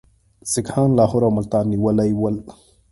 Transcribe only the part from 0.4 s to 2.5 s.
سیکهان لاهور او ملتان نیولي ول.